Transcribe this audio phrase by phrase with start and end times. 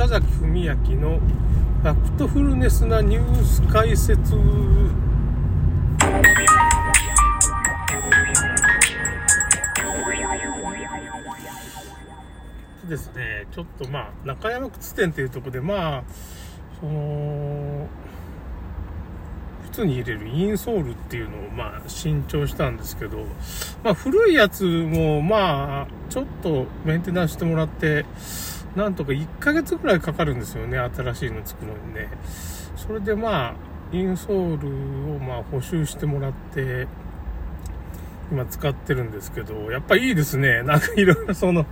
[0.00, 0.64] 中崎文明
[0.98, 4.32] のファクトフルネスなニュース解説。
[12.88, 13.46] ですね。
[13.52, 16.04] ちょっとまあ中山靴店っていうところでまあ
[16.80, 17.86] その
[19.70, 23.18] 靴に入れるインソールっていうのをまあ新調したんですけど、
[23.84, 28.06] まあ古いやつもまあちょっとメンテナンスしてもらって
[28.76, 32.08] なんとか1ヶ月ぐらいかかるんですよね新しいの作るのにね
[32.76, 33.54] それでまあ
[33.92, 36.86] インソールをまあ補修してもらって
[38.30, 41.66] 今使ってるんですけどやっぱいいですね なんかいろいろその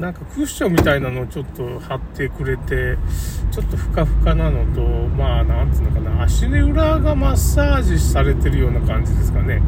[0.00, 2.96] なんかクッションみたいなのをちょっと貼ってくれて、
[3.50, 9.60] ちょっとふかふかなのと、まあ、なんつうのかな、足の裏がマッサージされてるような感じですかね。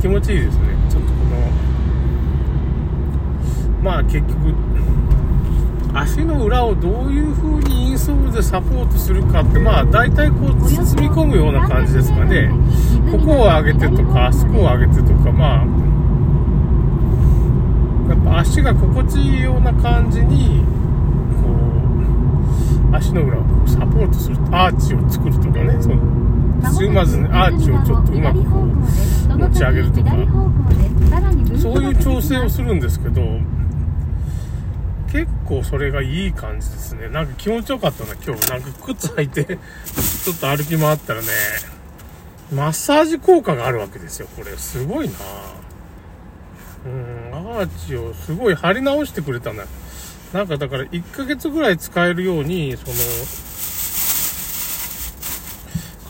[0.00, 0.62] 気持ちいいですね。
[0.90, 1.36] ちょっとこの、
[3.82, 4.54] まあ結局、
[5.94, 12.50] 足の裏をどういう風にインソールでサポートするかって、まあ大体こう包み込むような感じですかね。
[13.12, 15.66] ここを上げてとか、あそこを上げてとか、まあ、
[18.08, 20.64] やっぱ足が心地いいような感じに
[21.42, 21.48] こ
[22.92, 25.96] う足の裏をサポートするアーチを作るとかねその
[26.70, 28.66] つまずにアーチをちょっとうまくこう
[29.38, 30.10] 持ち上げるとか
[31.58, 33.22] そういう調整をするんですけど
[35.14, 37.08] 結構それがいい感じですね。
[37.08, 38.50] なんか気持ちよかったな今日。
[38.50, 39.44] なんか靴履いて
[40.24, 41.28] ちょっと歩き回ったらね。
[42.52, 44.56] マッサージ効果があるわけですよこれ。
[44.56, 45.14] すごいな。
[46.86, 49.64] うんアーチをすごい貼り直してくれたんだ
[50.32, 52.94] なんかだから1ヶ月ぐらい使えるようにその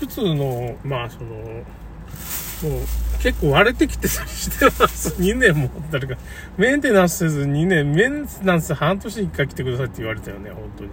[0.01, 2.81] 靴のまあそのもう
[3.25, 6.17] 結構割れてきてたりしてます2年も誰か
[6.59, 10.91] メンテナンスせず2年メンテナンス半年に1回来てくださいって言われたよね本当に。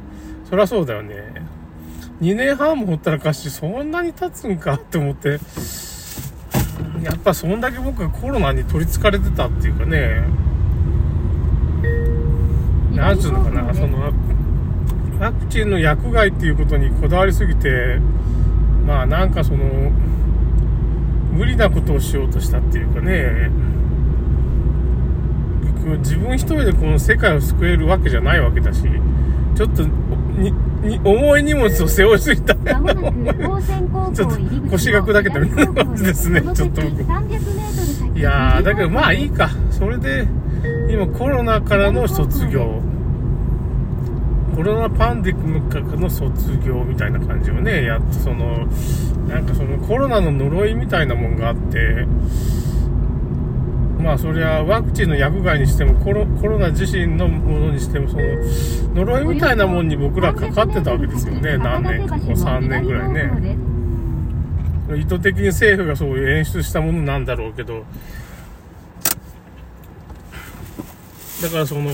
[0.49, 1.15] そりゃそうだよね。
[2.21, 5.41] 2年半もほったらかしそんなに経つんかって思って。
[7.03, 10.23] やっぱそんだけ僕がコロナに取り憑かれてたっていうかね、
[12.95, 14.13] なんつうのかな、その、
[15.19, 17.99] ワクチンの薬害っていうことにこだわりすぎて、
[18.85, 19.91] まあなんかその、
[21.31, 23.49] 無理なことをしようとしたっていうかね、
[25.99, 28.81] 自分一人でこの世界を救えるわけじゃないわけだし、
[29.55, 30.51] ちょっとに
[30.83, 32.55] に重い荷物を背負いすぎた。
[34.13, 34.37] ちょっと
[34.69, 37.01] 腰が砕けたみたいな感じですねちょっと僕。
[38.17, 39.49] いやーだけどまあいいか。
[39.69, 40.27] それで
[40.89, 42.81] 今コロナからの卒業
[44.55, 47.83] コロナパンデミックの卒業みたいな感じをね。
[47.85, 48.67] やっとその
[49.27, 52.05] なんかそのコロナの呪いみたいなもんがあって。
[54.01, 58.23] まあそりゃワクチンの薬害にしてもコロコロナ自身のものにしてもその
[58.95, 61.57] 呪いみたいなもんに僕らかかってたわけですよね。
[61.59, 63.29] 何年かこう3年ぐらいね。
[64.97, 67.85] 意図的に政府がそういう演出したものなんだろうけど。
[71.43, 71.91] だからその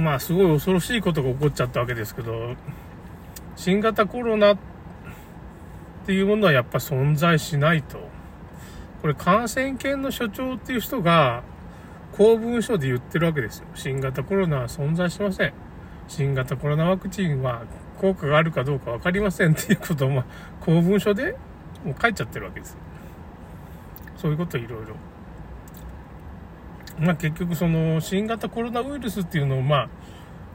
[0.00, 2.56] まあすごい恐ろしいことが起こっちゃったわけですけど
[3.56, 4.58] 新型コロナっ
[6.06, 8.08] ていうものはやっぱ存在しないと。
[9.02, 11.42] これ感染研の所長っていう人が
[12.12, 13.66] 公文書で言ってるわけですよ。
[13.74, 15.52] 新型コロナは存在しません。
[16.08, 17.62] 新型コロナワクチンは
[18.00, 20.24] 効果があるかどうか分かりませんっていうことを、ま、
[20.60, 21.36] 公文書で
[21.84, 22.76] もう書いちゃってるわけです。
[24.16, 24.96] そういうこといろいろ。
[27.00, 29.88] まあ結局その新型コロナウイルスっていうのをまあ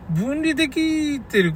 [0.10, 1.54] 分離できてる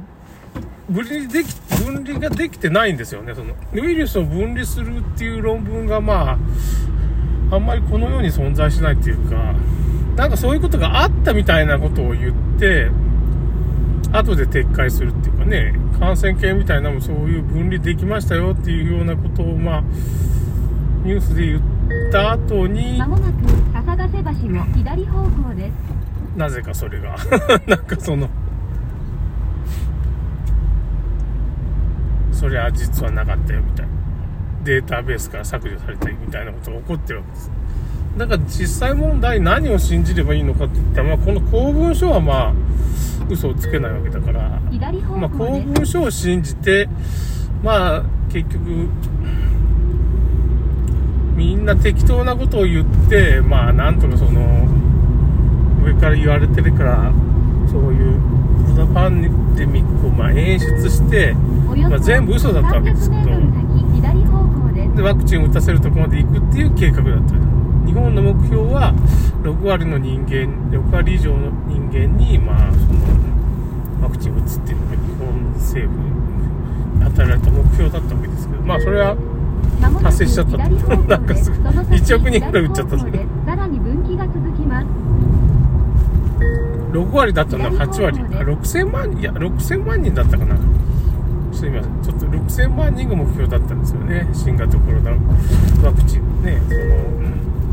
[0.90, 3.32] 分離でき、分離ができてないんですよね。
[3.34, 6.36] その、ウイルスを分離するっていう論文がま
[7.50, 9.54] あ、あんまりこのように存在しないっていうか、
[10.16, 12.90] なんかそういうことがあったみたいなことを言って、
[14.12, 19.80] 後で撤回するっていうかね、感染系みたいなもそういう分離できましたよっていうようなことを、まあ、
[21.04, 21.60] ニュースで言っ
[22.10, 22.98] た後に、
[24.10, 25.72] 瀬橋の左方向です。
[26.36, 27.16] なぜかそれが、
[27.66, 28.28] なんかその、
[32.32, 33.92] それは実はなかったよみたいな。
[34.64, 37.50] データベースから削除されたみたいなことが起こってるわけです。
[38.18, 42.52] だから実際問題何を信じればいいのかって言ったら、まあ、この公文書はまあ
[43.30, 44.60] 嘘をつけないわけだから、
[45.16, 46.88] まあ、公文書を信じて
[47.62, 48.02] まあ
[48.32, 48.88] 結局
[51.40, 54.68] みんな適当なことを言ってまあなんとかその
[55.82, 57.12] 上から言われてるから
[57.70, 58.20] そういう
[58.74, 63.30] コロナパンデミックをまあ演出してまあ、全部嘘だったわけですけど
[64.94, 65.02] で。
[65.02, 67.34] ワクチンを打たせるとこまで行くっていう計画だった
[67.86, 68.92] 日本の目標は
[69.42, 75.98] 6割の人間6割以上の人間にまあそのワクチンを打つっていうのが日本政府
[76.98, 79.16] に与えられた目標だったわけですけどまあそれは
[79.80, 80.58] 達成しちゃった。
[80.58, 80.68] な
[81.16, 83.06] んかすごい1億人ぐらい打っちゃったさ
[83.56, 84.86] らに分岐が続きます
[86.92, 88.18] 6割だったのは8割。
[88.18, 90.56] あ6000万いや6000万人だったかな。
[91.52, 92.02] すいません。
[92.02, 94.28] ちょっと6000万人が目標だったんですよね。
[94.32, 95.12] 新型コロナ
[95.82, 96.60] ワクチンね。
[96.68, 96.80] その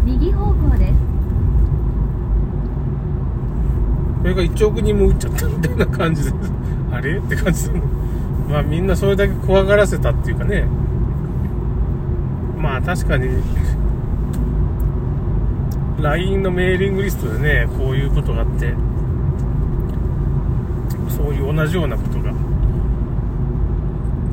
[0.05, 0.93] 右方向です
[4.21, 6.31] それが1億人も打っちゃったみたいな感じで
[6.91, 7.17] あれ？
[7.17, 7.79] って感じで
[8.49, 10.65] まあみんなそれだけ怖がらせたっていうかね
[12.77, 13.27] まあ確かに
[15.99, 18.73] LINE のメーリングリストでねこういうことがあって
[21.09, 22.31] そういう同じようなことが。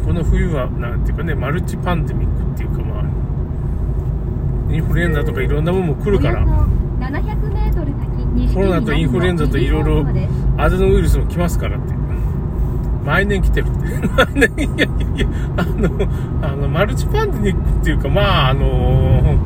[0.04, 3.04] この冬はなんていうかねマルチパンデミックっていうかまあ
[4.70, 6.44] インフルエンザとかいろんなものも来るから。
[6.44, 6.64] およそ
[7.00, 10.06] 700メートル先西コロナとインフルエンザといろいろ
[10.58, 12.03] アデノウイルスも来ますからって
[13.04, 13.78] 毎年来てるって
[14.08, 16.08] 毎年いやいやいやあの
[16.42, 19.36] あのマルチパンデミックっていうかまああの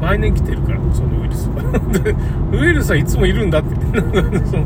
[0.00, 1.48] 毎年来てるからそのウイルス。
[1.48, 1.54] は
[1.92, 2.16] で
[2.56, 3.74] ウイルスはいつもいるんだって。
[3.74, 4.64] その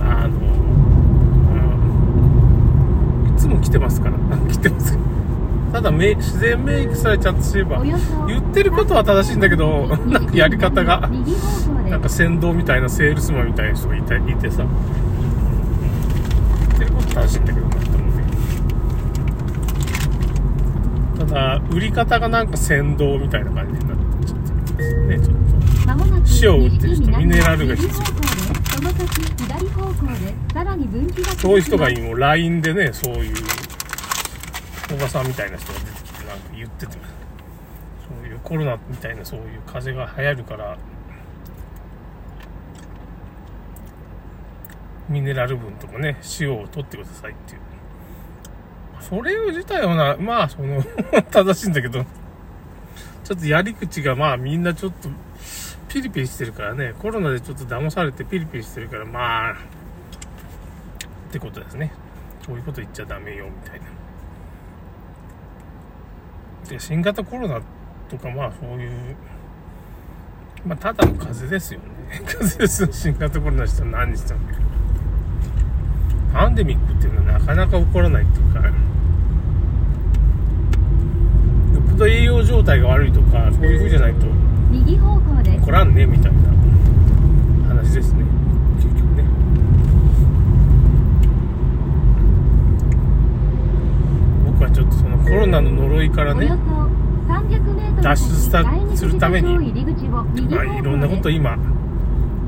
[0.00, 0.30] あの
[3.24, 4.14] うんいつも来てますから。
[4.48, 4.98] 来てます。
[5.72, 7.94] ただめ自然免疫されちゃってすれば言
[8.38, 11.08] ってることは正しいんだけど なんかやり方が。
[11.88, 14.62] なんか先導みたいなセールスマンみたいな人がいていてさ、
[16.68, 17.72] 言ってること正しいんだけどな
[21.16, 21.58] と思うね。
[21.58, 25.38] ただ、売り方がなんか先導みたいな感じになってちょっとね、ちょっ
[25.86, 33.34] まもなく塩を打ってる人ミネラルが必要右方向ですその先左方向でさらに分岐が、そういう人が今、LINE でね、そういう、
[34.94, 36.98] おばさんみたいな人が出てきて、なんか言ってて、そ
[38.24, 40.78] ういうコロナみたいなそういう風邪が流行るから、
[45.08, 47.60] ミネラル分とかね、塩を取ってくださいっていう。
[49.00, 50.82] それ自体はな、まあ、その、
[51.30, 52.04] 正しいんだけど、
[53.24, 55.08] ちょっとやり口がまあみんなちょっと
[55.88, 59.56] ピリピリしてるからね、コロナでちょっと騙されてピリピリしてるから、まあ、っ
[61.30, 61.92] てことですね。
[62.44, 63.86] そういうこと言っちゃダメよ、みたいな。
[66.68, 67.60] で、新型コロナ
[68.08, 68.90] とかまあそういう、
[70.66, 71.86] まあただの風邪ですよね。
[72.24, 74.40] 風邪ですよ、新型コロナしたら何したの
[76.32, 78.72] パンデミックっていうのはなかなか起こらないっていうか、よ
[81.80, 84.26] っぽど栄養状態が悪いとか、そういう風じゃないと
[84.70, 86.38] 右方向です起こらんね、みたいな
[87.68, 88.24] 話ですね。
[88.76, 89.24] 結局ね。
[94.46, 96.62] 僕はちょっとそのコロナの呪いからねおよそ、
[97.32, 101.56] 300メートル脱出するためにまあ、いろんなこと今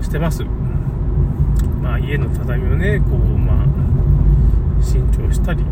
[0.03, 0.45] してます。
[1.83, 3.50] まあ、家の畳をね、こう、まあ、
[4.81, 5.63] 新調したり、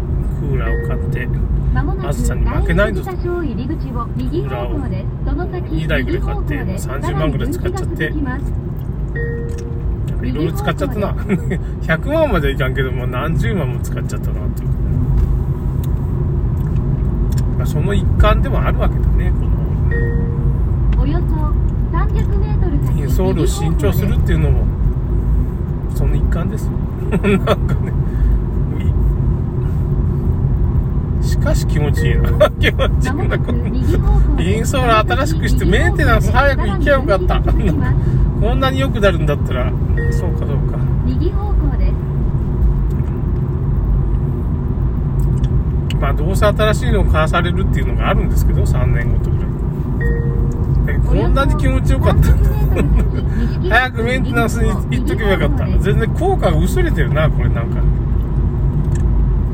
[0.40, 1.28] クーラーを買って、
[2.06, 8.12] 暑さに負けないぞ第二駐車場入り口を2台ぐらい買って30万ぐらい使っちゃって
[10.22, 11.12] いろいろ使っちゃったな。
[11.82, 14.68] 100万まではいかんけども、何十万も使っちゃったな、っていう。
[17.56, 21.02] まあ、その一環でもあるわけだね、この。
[21.02, 21.34] およそ
[21.96, 24.64] 300メートル先インソールを新調するっていうのも
[25.94, 26.72] その一環ですよ
[27.10, 27.92] なんかね
[31.22, 32.50] いしかし気持ちいいな。
[32.58, 37.40] 気持ちいいなこのインソール新しくしてメンテナンス早く行きゃよかった。
[38.40, 39.72] こんなに良くなるんだったら
[40.10, 40.78] そうかそうか。
[41.04, 41.92] 右方向です。
[46.00, 49.46] まあどうせ新しいのを買わされるっていうのがあるんですけど3年ごとぐらい。
[50.88, 52.18] えこんなに気持ちよかった。
[52.18, 55.66] んだ早くメンテナンスに行っとけばよかった。
[55.78, 57.80] 全然効果が薄れてるなこれなんか。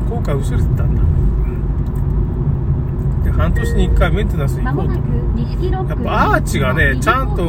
[0.09, 1.01] 効果薄れてたんだ。
[1.01, 1.24] で
[3.37, 4.93] 半年に1回メンテナンスに行こうと。
[4.93, 7.43] やっぱアーチがねちゃんと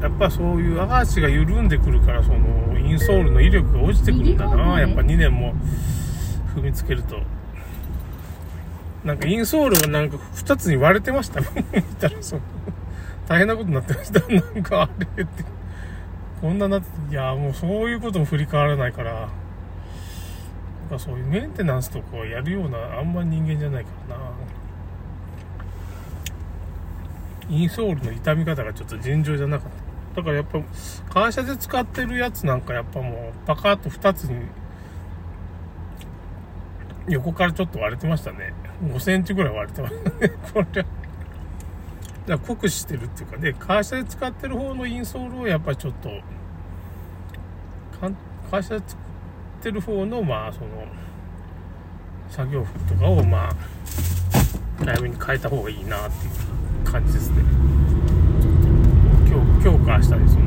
[0.00, 4.80] やっぱそういうアーチが緩んでくるからそのインソールの威力が落ちてくるんだな。
[4.80, 5.54] やっぱ2年も
[6.54, 7.20] 踏みつけると。
[9.04, 11.40] なんかインソールがなんか2つに割れてました。
[11.72, 12.40] 見たらそう
[13.28, 14.20] 大変なことになってました。
[14.28, 15.44] なんかあれって。
[16.40, 19.28] こんななっていやもうそういうことも振り返らないから
[20.88, 24.24] なんかそういうメンテナンスとかをやるようなあんま人間じゃないからな。
[27.50, 29.70] インソールの傷み方がちょっと尋常じゃなかっ
[30.14, 30.22] た。
[30.22, 30.60] だからやっぱ
[31.10, 34.46] 会社で使ってるやつなんかやっぱもうパカッと2つに
[37.08, 38.54] 横からちょっと割れてましたね。
[38.82, 40.32] 5センチぐらい割れてましたね。
[40.54, 40.90] これだか
[42.26, 46.10] ら酷使してるっていうかね、会社で使ってる方のインソールをやっぱりちょっと、
[48.50, 49.07] 会社で作
[49.58, 50.86] ってる方の、まあ、その、
[52.30, 53.56] 作業服とかを、まあ、
[54.78, 56.32] 早めに変えた方がいいなっていう
[56.84, 57.42] 感じですね。
[59.28, 60.44] 今日強強化したり、その、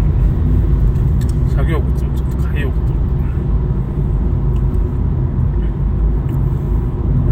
[1.49, 2.83] 作業靴をちょっと変えようかと。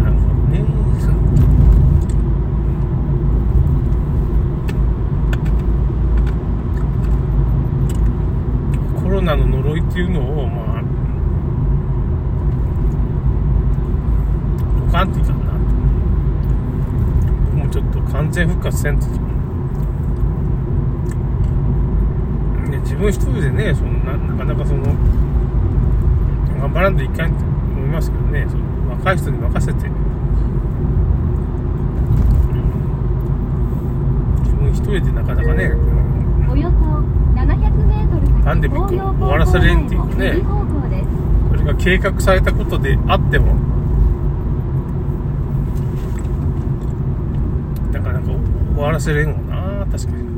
[0.02, 0.64] なるほどね。
[9.02, 11.00] コロナの呪いっていうのを、まあ、
[14.90, 15.52] ドカンっていかんな。
[17.62, 19.06] もうちょっと完全復活せんと。
[19.06, 19.12] ね、
[22.78, 24.82] 自分一人でね、そんな、なかなかその、
[26.60, 29.88] 頑張らんといかんと思いますけどね、その若い人に任せて、
[34.40, 35.72] 自分一人でなかなかね、
[36.50, 36.74] およそ
[37.40, 40.42] 700メートル先パンデミックを終わらせれんっていうかね
[41.50, 43.54] それが計画されたことであっても、
[47.92, 48.26] なかなか
[48.80, 49.52] 終わらせれんわ
[49.84, 50.30] な、確かに。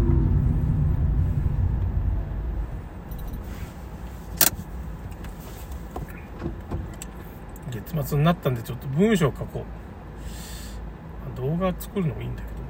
[7.70, 9.64] 月末になったんで、ちょっと文章書こ
[11.36, 11.40] う。
[11.40, 12.62] 動画作るのもいいんだけどね。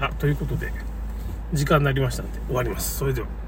[0.00, 0.72] あ、ということで、
[1.52, 2.98] 時間になりましたんで終わります。
[2.98, 3.47] それでは。